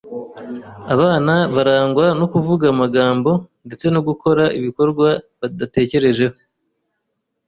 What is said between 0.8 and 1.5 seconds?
abana